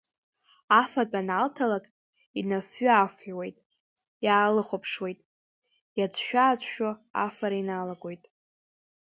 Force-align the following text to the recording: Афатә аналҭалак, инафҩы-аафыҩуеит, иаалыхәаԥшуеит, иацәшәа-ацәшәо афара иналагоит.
Афатә 0.81 1.17
аналҭалак, 1.19 1.85
инафҩы-аафыҩуеит, 2.39 3.57
иаалыхәаԥшуеит, 4.25 5.19
иацәшәа-ацәшәо 5.97 6.89
афара 7.25 7.57
иналагоит. 7.61 8.23